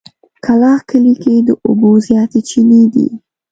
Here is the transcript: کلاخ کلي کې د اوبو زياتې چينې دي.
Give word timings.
کلاخ 0.45 0.79
کلي 0.89 1.13
کې 1.23 1.35
د 1.47 1.49
اوبو 1.65 1.89
زياتې 2.07 2.39
چينې 2.49 2.83
دي. 2.93 3.07